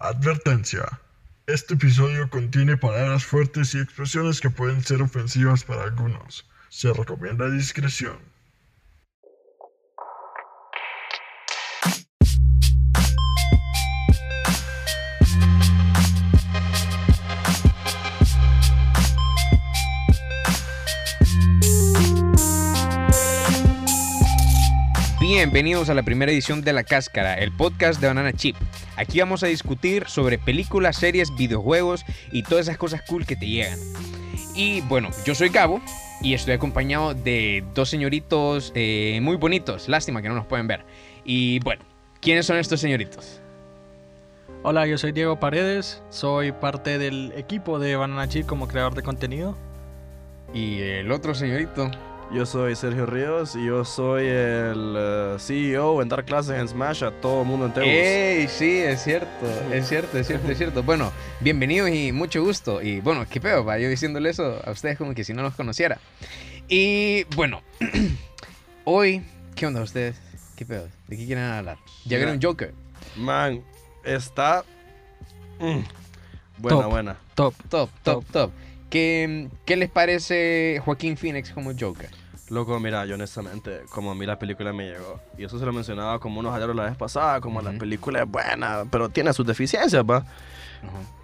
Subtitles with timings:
[0.00, 1.00] Advertencia.
[1.48, 6.48] Este episodio contiene palabras fuertes y expresiones que pueden ser ofensivas para algunos.
[6.68, 8.16] Se recomienda discreción.
[25.38, 28.56] Bienvenidos a la primera edición de La Cáscara, el podcast de Banana Chip.
[28.96, 33.46] Aquí vamos a discutir sobre películas, series, videojuegos y todas esas cosas cool que te
[33.46, 33.78] llegan.
[34.56, 35.80] Y bueno, yo soy Gabo
[36.22, 39.88] y estoy acompañado de dos señoritos eh, muy bonitos.
[39.88, 40.84] Lástima que no nos pueden ver.
[41.24, 41.84] Y bueno,
[42.20, 43.40] ¿quiénes son estos señoritos?
[44.64, 49.04] Hola, yo soy Diego Paredes, soy parte del equipo de Banana Chip como creador de
[49.04, 49.56] contenido.
[50.52, 51.92] Y el otro señorito.
[52.30, 57.02] Yo soy Sergio Ríos y yo soy el eh, CEO en dar clases en Smash
[57.02, 57.86] a todo el mundo entero.
[57.86, 58.46] ¡Ey!
[58.48, 60.82] Sí, es cierto, es cierto, es cierto, es cierto.
[60.82, 62.82] Bueno, bienvenidos y mucho gusto.
[62.82, 65.54] Y bueno, qué pedo, va yo diciéndole eso a ustedes como que si no los
[65.54, 65.98] conociera.
[66.68, 67.62] Y bueno,
[68.84, 69.22] hoy,
[69.54, 70.20] ¿qué onda ustedes?
[70.54, 70.86] ¿Qué pedo?
[71.06, 71.78] ¿De qué quieren hablar?
[72.04, 72.74] ¿Ya vieron Joker?
[73.16, 73.64] Man,
[74.04, 74.64] está...
[75.60, 75.80] mm,
[76.58, 76.90] buena, Top.
[76.90, 77.16] buena.
[77.34, 77.54] Top.
[77.70, 78.50] Top, top, top.
[78.90, 82.10] ¿Qué, ¿Qué les parece Joaquín Phoenix como Joker?
[82.48, 85.72] Loco, mira, yo honestamente, como a mí la película me llegó, y eso se lo
[85.72, 87.80] mencionaba como unos ayeros la vez pasada, como la Ujú.
[87.80, 90.16] película es buena, pero tiene sus deficiencias, va.
[90.18, 90.26] Ajá.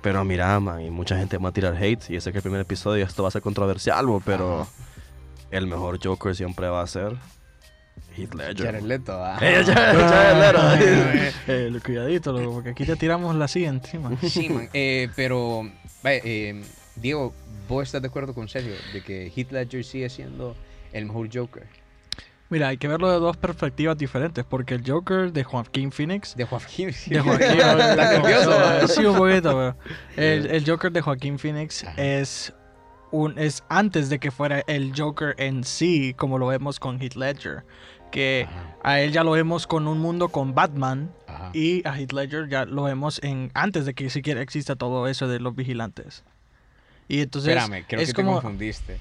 [0.03, 2.61] Pero mira, man, y mucha gente va a tirar hate, y sé que el primer
[2.61, 4.71] episodio esto va a ser controversial, bo, pero Ajá.
[5.51, 7.17] el mejor Joker siempre va a ser
[8.19, 8.67] Heath Ledger.
[8.67, 9.39] Jared Leto, ah.
[9.41, 11.09] Eh, Jared- Jared Ay, Leto.
[11.09, 14.11] ay, Eh, lo- cuidadito, loco, porque aquí te tiramos la silla encima.
[14.21, 14.69] Sí, man.
[14.75, 15.63] Eh, pero,
[16.05, 16.63] eh,
[16.97, 17.33] Diego,
[17.69, 20.55] ¿vos estás de acuerdo con Sergio de que Heath Ledger sigue siendo
[20.93, 21.67] el mejor Joker?
[22.51, 26.37] Mira, hay que verlo de dos perspectivas diferentes, porque el Joker de Joaquín Phoenix...
[26.37, 26.91] De Joaquín.
[27.07, 28.89] De Joaquín, ¿Estás nervioso?
[28.89, 29.77] Sí, un poquito, pero
[30.17, 32.53] el, el Joker de Joaquín Phoenix es
[33.11, 37.15] un es antes de que fuera el Joker en sí, como lo vemos con Heath
[37.15, 37.65] Ledger,
[38.11, 41.51] que Ajá, a él ya lo vemos con un mundo con Batman ajá.
[41.55, 45.29] y a Heath Ledger ya lo vemos en antes de que siquiera exista todo eso
[45.29, 46.25] de los vigilantes.
[47.09, 48.99] Y entonces Espérame, creo es que como te confundiste.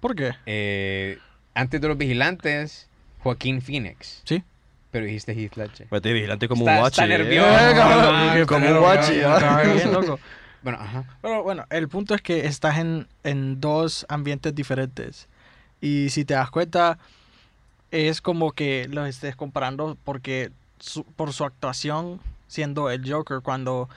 [0.00, 0.32] ¿Por qué?
[0.46, 1.18] Eh,
[1.54, 2.88] antes de los vigilantes,
[3.22, 4.22] Joaquín Phoenix.
[4.24, 4.42] Sí.
[4.90, 6.00] Pero dijiste Heath Ledger.
[6.00, 7.00] Te vigilante como Está- un guachi.
[7.00, 7.18] está eh.
[7.18, 7.48] nervioso.
[7.80, 9.64] como- como un Pero, guachi, ¿ah?
[9.92, 10.18] loco.
[10.62, 11.04] Bueno, ajá.
[11.22, 15.26] Pero bueno, el punto es que estás en, en dos ambientes diferentes.
[15.80, 16.98] Y si te das cuenta,
[17.90, 23.88] es como que los estés comparando porque su- por su actuación siendo el Joker cuando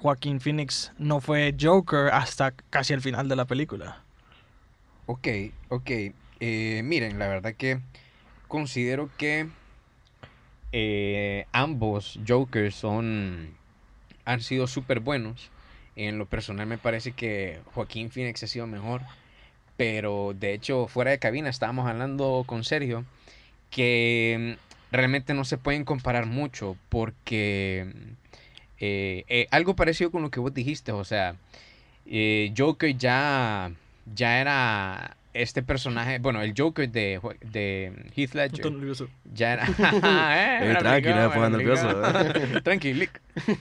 [0.00, 4.02] Joaquín Phoenix no fue Joker hasta casi el final de la película.
[5.06, 5.28] Ok,
[5.68, 5.90] ok.
[6.40, 7.80] Eh, miren, la verdad que
[8.48, 9.48] considero que
[10.72, 13.54] eh, ambos Jokers son
[14.24, 15.50] han sido súper buenos.
[15.96, 19.02] En lo personal me parece que Joaquín Phoenix ha sido mejor.
[19.76, 23.04] Pero de hecho, fuera de cabina estábamos hablando con Sergio
[23.70, 28.19] que mm, realmente no se pueden comparar mucho porque mm,
[28.80, 31.36] eh, eh, algo parecido con lo que vos dijiste, o sea,
[32.06, 33.70] eh, Joker ya,
[34.14, 37.20] ya era este personaje, bueno, el Joker de,
[38.16, 38.72] Heath Ledger
[39.32, 39.66] ya era...
[40.62, 42.02] Eh, tranqui, no nervioso.
[42.62, 43.20] Tranquilic.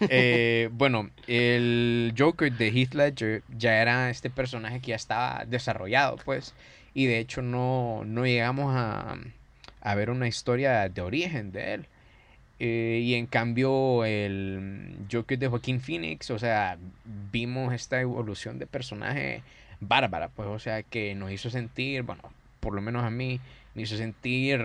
[0.09, 6.17] Eh, bueno, el Joker de Heath Ledger ya era este personaje que ya estaba desarrollado,
[6.25, 6.55] pues,
[6.93, 9.17] y de hecho no, no llegamos a,
[9.81, 11.87] a ver una historia de origen de él.
[12.59, 16.77] Eh, y en cambio el Joker de Joaquín Phoenix, o sea,
[17.31, 19.43] vimos esta evolución de personaje
[19.79, 22.21] bárbara, pues, o sea, que nos hizo sentir, bueno,
[22.59, 23.39] por lo menos a mí,
[23.75, 24.59] me hizo sentir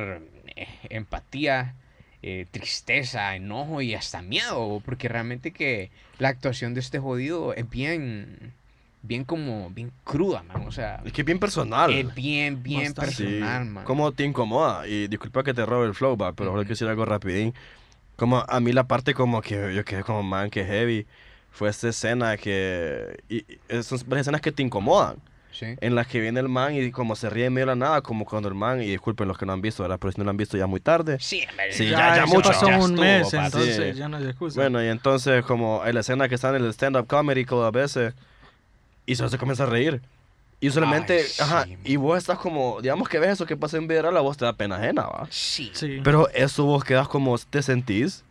[0.56, 1.75] eh, empatía,
[2.22, 7.71] eh, tristeza, enojo y hasta miedo, porque realmente que la actuación de este jodido es
[7.71, 8.55] bien,
[9.03, 11.93] bien como, bien cruda, man, o sea, Es que es bien personal.
[11.93, 13.12] es bien, bien Bastante.
[13.12, 13.25] Sí.
[13.25, 13.84] personal, man.
[13.84, 14.88] ¿Cómo te incomoda?
[14.88, 16.55] Y disculpa que te robe el flow, va, pero Ujú.
[16.56, 17.55] solo quiero decir algo rapidín.
[18.17, 21.06] Como a mí la parte como que yo quedé como, man, que heavy,
[21.50, 23.23] fue esta escena que...
[23.29, 25.17] Y, y son escenas que te incomodan.
[25.50, 25.67] Sí.
[25.81, 28.00] En las que viene el man y como se ríe en medio de la nada,
[28.03, 29.99] como cuando el man, y disculpen los que no han visto, ¿verdad?
[30.00, 31.19] Pero si no lo han visto ya muy tarde.
[31.21, 33.99] Sí, Sí, ya, ya- ya mucho, pasó ya un estuvo, mes, entonces Sí.
[33.99, 34.61] ya no hay excusa.
[34.61, 37.71] Bueno, y entonces como en la escena que está en el stand-up comedy club a
[37.71, 38.15] veces,
[39.06, 40.03] y solo se comienza a reír.
[40.61, 43.77] Y solamente, Ay, ajá, sí, y vos estás como, digamos que ves eso que pasa
[43.77, 45.27] en vida real, a vos te da pena ajena, ¿va?
[45.31, 45.71] Sí.
[45.75, 46.01] sí.
[46.03, 48.25] Pero eso vos quedas como, te sentís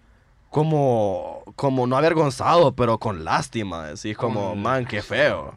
[0.50, 3.88] como, como no avergonzado, pero con lástima.
[3.88, 5.54] Decís como, Con man, qué feo.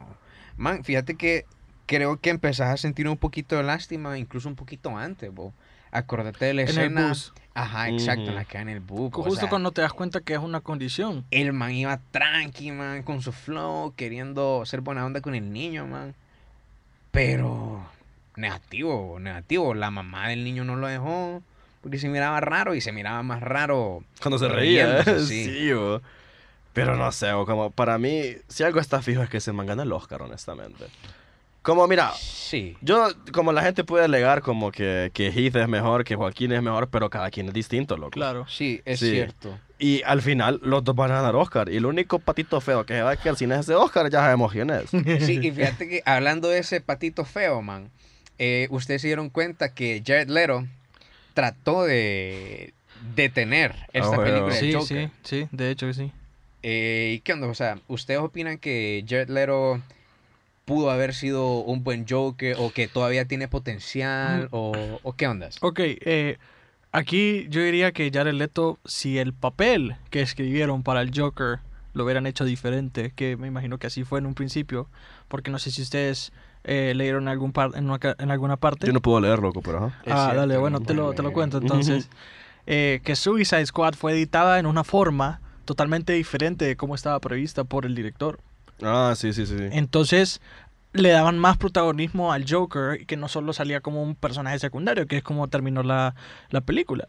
[0.56, 1.44] Man, fíjate que
[1.86, 5.52] creo que empezás a sentir un poquito de lástima, incluso un poquito antes, bo.
[5.92, 7.08] acordate de la En el escena.
[7.08, 7.32] bus.
[7.54, 9.10] Ajá, exacto, en la que en el bus.
[9.14, 11.24] o Justo sea, cuando te das cuenta que es una condición.
[11.30, 15.86] El man iba tranqui, man, con su flow, queriendo ser buena onda con el niño,
[15.86, 16.14] man.
[17.16, 17.80] Pero
[18.36, 19.72] negativo, negativo.
[19.72, 21.42] La mamá del niño no lo dejó
[21.80, 24.04] porque se miraba raro y se miraba más raro.
[24.20, 25.44] Cuando se reía, sí.
[25.46, 26.02] sí, bo.
[26.74, 29.66] Pero no sé, bo, como para mí, si algo está fijo es que se man
[29.66, 30.84] gana el Oscar, honestamente.
[31.62, 32.76] Como, mira, Sí.
[32.82, 36.62] yo, como la gente puede alegar como que, que Heath es mejor, que Joaquín es
[36.62, 38.10] mejor, pero cada quien es distinto, loco.
[38.10, 38.46] Claro.
[38.46, 39.10] Sí, es Sí.
[39.12, 39.58] cierto.
[39.78, 41.68] Y al final, los dos van a ganar Oscar.
[41.70, 44.52] Y el único patito feo que se va a quedar sin ese Oscar, ya sabemos
[44.52, 44.90] quién es.
[45.26, 47.90] Sí, y fíjate que hablando de ese patito feo, man,
[48.38, 50.64] eh, ustedes se dieron cuenta que Jared Leto
[51.34, 52.72] trató de
[53.14, 54.24] detener esta bueno.
[54.24, 55.10] película de Sí, Joker.
[55.22, 56.12] sí, sí, de hecho que sí.
[56.62, 57.46] Eh, ¿y qué onda?
[57.46, 59.80] O sea, ¿ustedes opinan que Jared Leto
[60.64, 65.58] pudo haber sido un buen Joker o que todavía tiene potencial o, o qué ondas?
[65.60, 66.38] Ok, eh,
[66.98, 71.58] aquí yo diría que Jared Leto, si el papel que escribieron para el Joker
[71.94, 74.88] lo hubieran hecho diferente, que me imagino que así fue en un principio,
[75.28, 76.32] porque no sé si ustedes
[76.64, 78.86] eh, leyeron algún par en, una ca- en alguna parte.
[78.86, 79.86] Yo no puedo leer, loco, pero ajá.
[80.06, 81.34] Ah, cierto, dale, bueno, no te lo, te lo leer.
[81.34, 82.08] cuento entonces.
[82.68, 87.62] Eh, que Suicide Squad fue editada en una forma totalmente diferente de cómo estaba prevista
[87.62, 88.40] por el director.
[88.82, 89.46] Ah, sí, sí.
[89.46, 89.54] sí.
[89.70, 90.40] Entonces
[90.96, 95.06] le daban más protagonismo al Joker y que no solo salía como un personaje secundario,
[95.06, 96.14] que es como terminó la,
[96.50, 97.06] la película.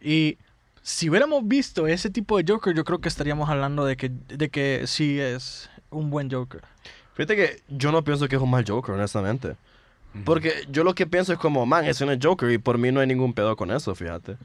[0.00, 0.38] Y
[0.82, 4.48] si hubiéramos visto ese tipo de Joker, yo creo que estaríamos hablando de que, de
[4.48, 6.62] que sí es un buen Joker.
[7.14, 9.56] Fíjate que yo no pienso que es un mal Joker, honestamente.
[10.24, 13.00] Porque yo lo que pienso es como, man, es un Joker y por mí no
[13.00, 14.36] hay ningún pedo con eso, fíjate.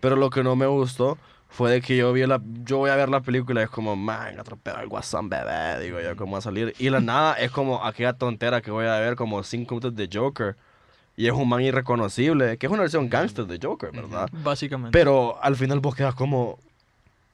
[0.00, 1.18] Pero lo que no me gustó
[1.50, 3.96] fue de que yo vi la, yo voy a ver la película y es como,
[3.96, 6.74] man, otro pedo al guasón bebé, digo yo, cómo va a salir.
[6.78, 10.08] Y la nada es como aquella tontera que voy a ver como cinco minutos de
[10.12, 10.56] Joker.
[11.16, 14.30] Y es un man irreconocible, que es una versión gangster de Joker, ¿verdad?
[14.32, 14.96] Básicamente.
[14.96, 16.58] Pero al final vos quedas como,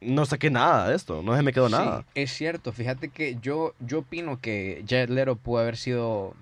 [0.01, 2.05] no saqué nada de esto, no se me quedó Sí, nada.
[2.15, 2.73] es cierto.
[2.73, 6.35] Fíjate que yo, yo opino que Jared Leto pudo haber sido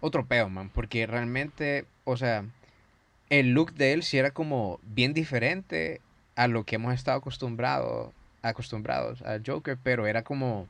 [0.00, 0.70] otro peo, man.
[0.74, 2.44] Porque realmente, o sea,
[3.30, 6.00] el look de él sí era como bien diferente
[6.42, 8.12] a lo que hemos estado acostumbrados
[8.42, 10.66] acostumbrados al Joker, pero era como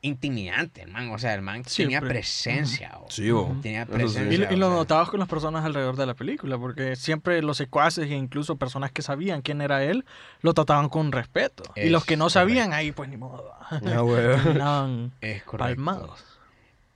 [0.00, 1.10] intimidante, el man.
[1.10, 2.92] O sea, el man tenía presencia.
[2.98, 3.30] o- Sí.
[3.62, 3.92] Tenía sí.
[3.92, 4.52] presencia.
[4.52, 8.14] Y, lo notabas con las personas alrededor de la película, porque siempre los secuaces e
[8.14, 10.04] incluso personas que sabían quién era él,
[10.40, 11.62] lo trataban con respeto.
[11.76, 12.40] y los que no correcto.
[12.40, 13.50] sabían, ahí pues ni modo.
[13.70, 13.80] Ah.
[13.82, 15.56] Terminaban Es correcto.
[15.74, 16.24] palmados.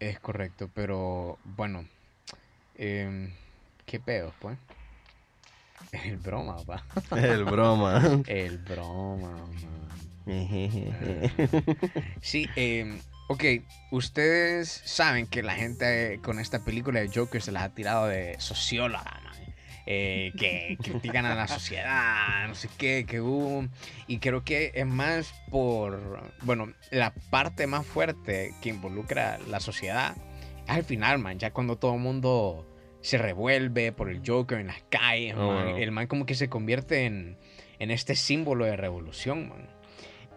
[0.01, 1.87] Es correcto, pero bueno.
[2.77, 3.33] em,
[3.87, 4.59] ¿Qué pedo, pues?
[6.05, 6.85] El broma, pa.
[7.17, 8.23] El broma.
[8.27, 9.79] El broma, man.
[12.21, 12.99] Sí, em,
[13.29, 13.45] ok,
[13.91, 18.07] ustedes saben que la gente eh, con esta película de Joker se las ha tirado
[18.07, 19.29] de socióloga, man.
[19.91, 23.67] Eh, que critican a la sociedad, no sé qué, que hubo.
[24.07, 30.15] Y creo que es más por, bueno, la parte más fuerte que involucra la sociedad
[30.67, 32.67] es al final, man, ya cuando todo el mundo
[33.01, 35.77] se revuelve por el Joker en las calles, Oh, man, wow.
[35.77, 37.37] el man como que se convierte en,
[37.79, 39.69] en este símbolo de revolución, man.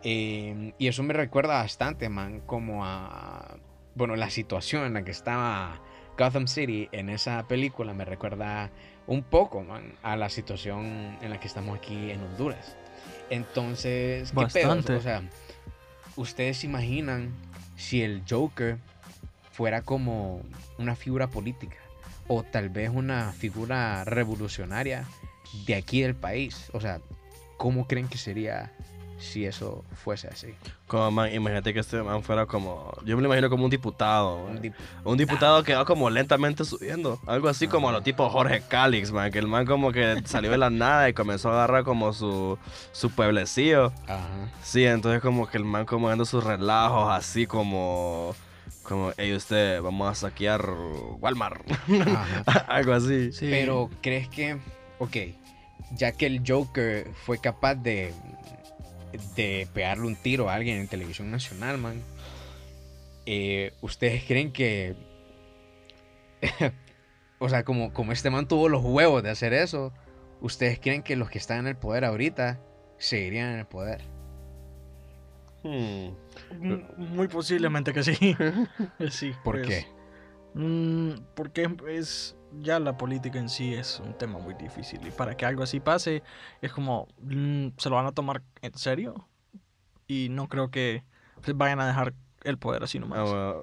[0.04, 3.58] Eh, y eso me recuerda bastante, man, como a,
[3.96, 5.82] bueno, la situación en la que estaba
[6.18, 8.72] Gotham City en esa película me recuerda
[9.08, 12.78] un poco, man, a la situación en la que estamos aquí en Honduras.
[13.30, 14.68] Entonces, ¿qué pedo?
[14.70, 14.94] Bastante.
[14.96, 15.24] O sea,
[16.16, 17.32] ¿ustedes se imaginan
[17.76, 18.78] si el Joker
[19.52, 20.42] fuera como
[20.78, 21.78] una figura política
[22.28, 25.06] o tal vez una figura revolucionaria
[25.66, 26.70] de aquí del país?
[26.74, 27.00] O sea,
[27.58, 28.72] ¿cómo creen que sería
[29.20, 30.48] si eso fuese así?
[30.88, 34.38] Como, man, imagínate que este man fuera como, yo me lo imagino como un diputado.
[34.46, 34.74] Un dip-
[35.04, 37.20] Un diputado que va como lentamente subiendo.
[37.28, 39.32] Algo así como a lo tipo Jorge Calix, man.
[39.32, 42.58] Que el man como que salió de la nada y comenzó a agarrar como su,
[42.94, 43.94] su pueblecillo.
[44.08, 44.50] Ajá.
[44.64, 48.34] Sí, entonces como que el man como dando sus relajos así como...
[48.84, 50.68] Como, hey usted, vamos a saquear
[51.20, 51.62] Walmart.
[52.68, 53.32] Algo así.
[53.32, 53.48] Sí.
[53.50, 54.58] Pero crees que,
[55.00, 55.18] ok,
[55.92, 58.14] ya que el Joker fue capaz de,
[59.36, 62.02] de pegarle un tiro a alguien en televisión nacional, man,
[63.26, 64.96] eh, ¿ustedes creen que,
[67.40, 69.94] o sea, como, como este man tuvo los huevos de hacer eso,
[70.42, 72.60] ¿ustedes creen que los que están en el poder ahorita
[72.98, 74.02] seguirían en el poder?
[75.64, 76.10] Hmm.
[76.60, 78.16] Mm, Muy posiblemente que sí.
[79.10, 79.34] sí.
[79.44, 79.88] ¿Por pues, qué?
[80.56, 85.38] mm, porque es ya la política en sí es un tema muy difícil y para
[85.38, 86.22] que algo así pase
[86.62, 89.28] es como mm, se lo van a tomar en serio
[90.08, 91.04] y no creo que
[91.44, 92.14] se vayan a dejar
[92.44, 93.30] el poder así nomás.
[93.32, 93.62] Ah.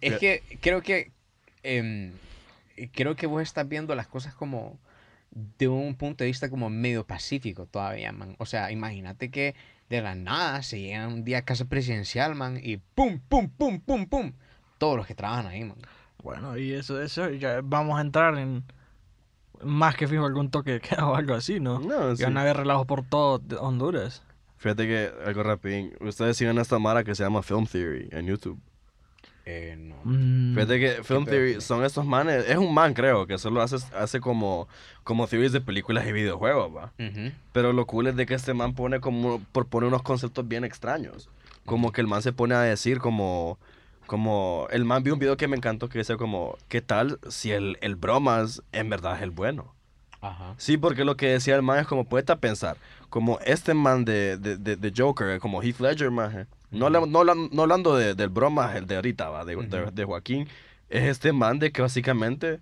[0.00, 1.12] Es que creo que
[1.62, 2.12] em,
[2.92, 4.78] creo que vos estás viendo las cosas como
[5.30, 8.34] de un punto de vista como medio pacífico todavía, man.
[8.38, 9.54] O sea, imagínate que
[9.90, 13.80] de la nada se llega un día a casa presidencial, man, y pum, pum, pum,
[13.80, 14.32] pum, pum.
[14.78, 15.76] Todos los que trabajan ahí, man.
[16.22, 18.64] Bueno, y eso, eso, ya vamos a entrar en
[19.62, 21.80] más que fijo algún toque de queda o algo así, ¿no?
[21.80, 22.22] No, Y sí.
[22.24, 24.22] van a haber relajos por todo de- Honduras.
[24.56, 28.60] Fíjate que, algo rapidín, ustedes siguen esta mara que se llama Film Theory en YouTube.
[29.52, 29.96] Eh, no.
[30.04, 33.76] Mm, Fíjate que Film Theory son estos manes, es un man creo, que solo hace,
[33.96, 34.68] hace como,
[35.02, 36.92] como theories de películas y videojuegos, va.
[37.52, 41.28] Pero lo cool es de que este man pone como, propone unos conceptos bien extraños.
[41.66, 43.58] Como que el man se pone a decir como,
[44.06, 47.50] como, el man vio un video que me encantó que dice como, ¿qué tal si
[47.50, 49.74] el, el bromas en verdad es el bueno?
[50.20, 50.54] Ajá.
[50.58, 52.76] Sí, porque lo que decía el man es como, puede pensar,
[53.08, 56.46] como este man de, de, de, de Joker, como Heath Ledger, maje.
[56.70, 60.04] No, no, hablan- no hablando de, del broma, el de ahorita, va, de, de- de
[60.04, 60.48] Joaquín,
[60.88, 62.60] es este man de que básicamente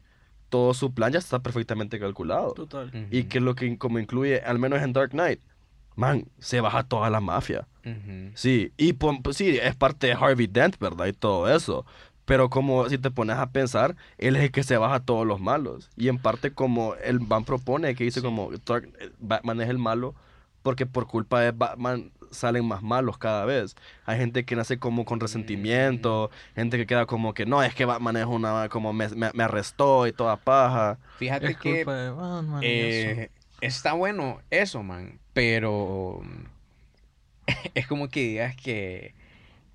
[0.49, 2.53] todo su plan ya está perfectamente calculado.
[2.55, 2.91] Total.
[3.11, 5.41] Y que lo que como incluye, al menos en Dark Knight,
[5.95, 7.67] man, se baja toda la mafia.
[8.35, 11.07] Sí, y pues, sí, es parte de Harvey Dent, ¿verdad?
[11.07, 11.85] Y todo eso.
[12.25, 15.27] Pero como si te pones a pensar, él es el que se baja a todos
[15.27, 15.89] los malos.
[15.97, 19.79] Y en parte como el Batman propone, que dice como Dark- eh, Batman es el
[19.79, 20.15] malo,
[20.63, 23.75] porque por culpa de Batman salen más malos cada vez.
[24.05, 27.85] Hay gente que nace como con resentimiento, gente que queda como que no, es que
[27.85, 30.99] Batman es una, como me, me- me arrestó y toda paja.
[31.19, 33.31] Fíjate Es que culpa de Batman eh,
[33.61, 35.19] está bueno eso, man.
[35.33, 36.21] Pero
[37.75, 39.15] es como que digas que,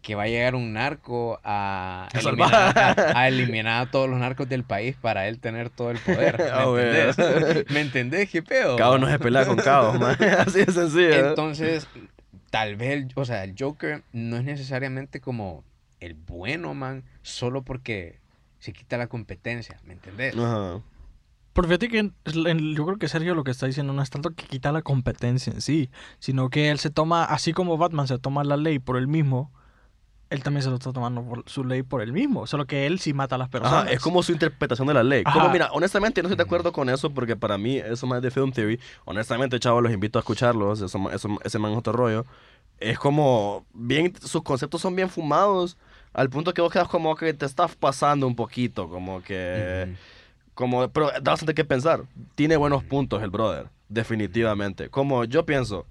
[0.01, 4.19] que va a llegar un narco a A eliminar, a- a eliminar a todos los
[4.19, 6.37] narcos del país para él tener todo el poder.
[6.53, 6.91] ¿Me bueno.
[6.99, 7.71] entendés?
[7.71, 8.29] ¿Me entendés?
[8.29, 8.75] ¿Qué pedo?
[8.77, 10.15] Caos no se pelea con caos, man.
[10.39, 11.13] Así de sencillo.
[11.13, 11.19] ¿eh?
[11.29, 11.87] Entonces,
[12.53, 15.63] tal vez, el- o sea, el Joker no es necesariamente como
[15.99, 18.19] el bueno, man, solo porque
[18.59, 20.37] se quita la competencia, ¿me entendés?
[20.37, 20.79] Ajá.
[21.53, 24.11] Pero fíjate que en- en- yo creo que Sergio lo que está diciendo no es
[24.11, 28.07] tanto que quita la competencia en sí, sino que él se toma, así como Batman
[28.07, 29.51] se toma la ley por él mismo,
[30.33, 32.99] él también se lo está tomando por su ley por él mismo, solo que él
[32.99, 33.83] sí mata a las personas.
[33.83, 35.23] Ajá, es como su interpretación de la ley.
[35.25, 35.39] Ajá.
[35.39, 38.31] Como, mira, honestamente no estoy de acuerdo con eso porque para mí eso más de
[38.31, 38.79] film theory.
[39.05, 40.81] Honestamente, chavos, los invito a escucharlos.
[40.81, 42.25] Eso, eso- ese man es otro rollo.
[42.79, 45.77] Es como bien, sus conceptos son bien fumados
[46.13, 49.95] al punto que vos quedas como que te estás pasando un poquito, como que,
[50.53, 52.03] como, pero da bastante que pensar.
[52.35, 54.89] Tiene buenos puntos el brother, definitivamente.
[54.89, 55.85] Como yo pienso,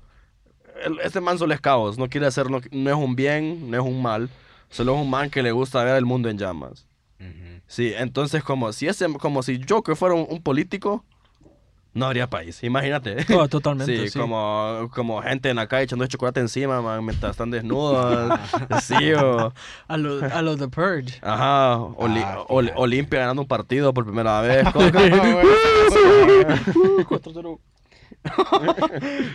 [0.84, 3.76] el- este man solo es caos, no quiere hacer, no, no es un bien, no
[3.76, 4.28] es un mal,
[4.70, 6.86] solo es un man que le gusta ver el mundo en llamas.
[7.20, 7.60] Ujú.
[7.66, 11.04] Sí, entonces como si ese, como si Joker fuera un, un político,
[11.94, 13.18] no habría país, imagínate.
[13.34, 14.18] Oh, totalmente, Sí, sí.
[14.18, 18.38] Como, como gente en la calle echando chocolate encima, man, mientras están desnudos.
[18.82, 19.52] sí, o,
[19.88, 21.18] A lo, a lo The Purge.
[21.20, 21.78] ajá, Ah,
[22.48, 22.72] o- fíjate.
[22.76, 24.64] Olimpia ganando un partido por primera vez.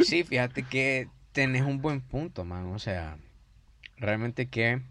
[0.04, 2.74] Sí, fíjate que tenés un buen punto, man.
[2.74, 3.15] O sea,
[3.98, 4.82] realmente que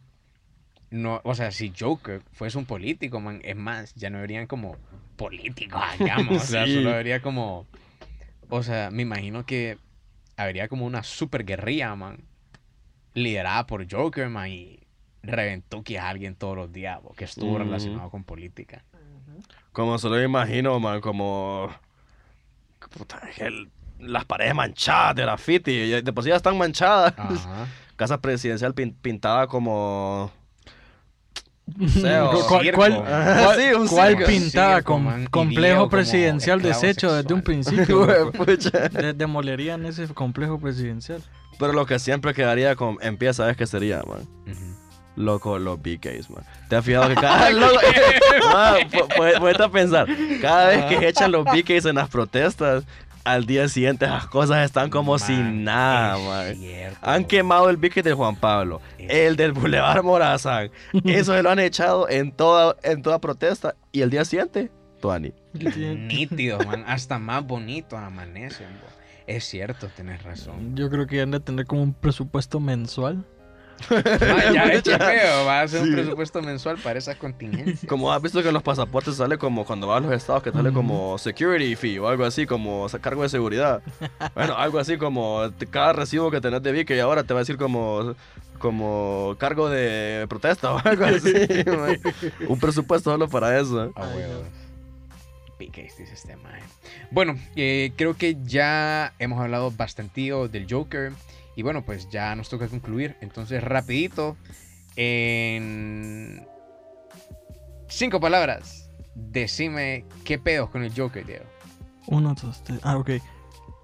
[0.90, 4.76] no, o sea, si Joker fuese un político, man, es más, ya no verían como
[5.16, 6.44] políticos, digamos.
[6.44, 7.66] O sea, solo vería como,
[8.48, 9.76] o sea, me imagino que
[10.36, 12.18] habría como una super guerrilla, man,
[13.14, 14.78] liderada por Joker, man, y
[15.24, 18.84] reventó que a alguien todos los días, bo, que estuvo relacionado con política.
[19.72, 21.74] como se lo imagino, man, como...
[22.96, 27.14] puta, el- las paredes manchadas de graffiti, de por sí ya están manchadas.
[27.16, 27.66] Ajá.
[27.96, 30.30] Casa presidencial pin- pintada como...
[31.88, 34.26] sé, o ¿Cuál, cuál- cuál- Sí, un cuál circo.
[34.26, 38.32] pintada Circo, con man, complejo presidencial deshecho desde un sexual.
[38.34, 38.92] principio?
[39.02, 41.22] De- demolerían ese complejo presidencial.
[41.58, 44.28] Pero lo que siempre quedaría con en pie, ¿sabes qué sería, man?
[44.46, 44.76] Ujú.
[45.16, 46.44] Loco, los BKs, man.
[46.68, 47.48] ¿Te has fijado que cada...
[47.50, 47.74] Loco,
[48.52, 50.06] man, pu- pu- ponete a pensar.
[50.42, 52.84] Cada vez que echan los BKs en las protestas,
[53.26, 56.16] al día siguiente esas cosas están como Man, sin nada,
[56.48, 56.66] es man.
[56.66, 56.98] cierto.
[57.02, 60.70] Han quemado el BK de Juan Pablo, Es- el del Boulevard Morazán.
[61.04, 63.74] Eso se lo han echado en toda, en toda protesta.
[63.92, 65.32] Y el día siguiente, Tuani.
[65.52, 66.84] Nítido, man.
[66.86, 68.66] Hasta más bonito amanecen.
[69.26, 70.76] Es cierto, tenés razón.
[70.76, 73.24] Yo creo que han de tener como un presupuesto mensual.
[73.90, 75.88] Ah, ya eche feo, va a hacer Sí.
[75.88, 77.86] un presupuesto mensual para esas contingencias.
[77.88, 80.50] Como has visto que en los pasaportes sale como cuando vas a los estados que
[80.52, 83.82] sale como security fee o algo así, como cargo de seguridad.
[84.34, 87.42] Bueno, algo así como cada recibo que tenés de BK y ahora te va a
[87.42, 88.14] decir como
[88.58, 91.32] como cargo de protesta o algo así.
[91.66, 91.98] man.
[92.48, 93.92] Un presupuesto solo para eso.
[93.94, 94.46] A Ay, huevos.
[95.58, 96.60] Piques, dice este man.
[97.10, 101.12] Bueno, eh, creo que ya hemos hablado bastantío del Joker.
[101.56, 103.16] Y bueno, pues ya nos toca concluir.
[103.20, 104.36] Entonces, rapidito,
[104.94, 106.46] en
[107.88, 111.44] cinco palabras, decime qué pedos con el Joker, Diego.
[112.06, 112.78] Uno, dos, tres.
[112.82, 113.10] Ah, ok.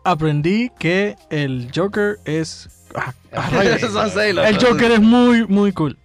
[0.05, 2.69] Aprendí que el Joker es.
[2.95, 3.62] ah, ah,
[4.47, 5.99] el Joker es muy, muy cool.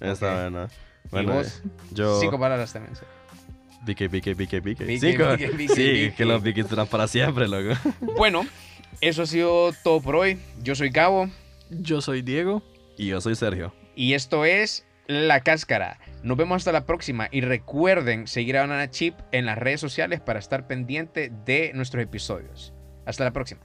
[0.00, 0.68] Está buena.
[1.04, 1.62] ¿Y Bueno, vos?
[1.92, 2.20] yo...
[2.20, 2.94] Cinco palabras también.
[2.96, 3.02] sí.
[3.86, 4.80] BK, BK, BK, BK.
[4.86, 5.24] BK, Cinco.
[5.24, 7.78] BK, BK, Sí, que los BK duran para siempre, loco.
[8.16, 8.44] Bueno,
[9.00, 10.38] eso ha sido todo por hoy.
[10.62, 11.28] Yo soy Gabo
[11.70, 12.62] Yo soy Diego.
[12.96, 13.74] Y yo soy Sergio.
[13.96, 15.98] y esto es La Cáscara.
[16.22, 20.20] Nos vemos hasta la próxima y recuerden seguir a Banana Chip en las redes sociales
[20.20, 22.72] para estar pendiente de nuestros episodios.
[23.04, 23.60] Hasta la próxima.